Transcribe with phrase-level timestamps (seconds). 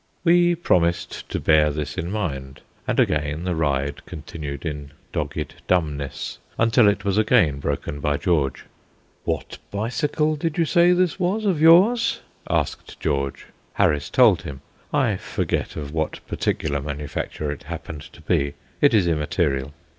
[0.23, 6.39] We promised to bear this in mind, and again the ride continued in dogged dumbness,
[6.57, 8.65] until it was again broken by George.
[9.25, 13.45] "What bicycle did you say this was of yours?" asked George.
[13.73, 14.61] Harris told him.
[14.91, 19.71] I forget of what particular manufacture it happened to be; it is immaterial.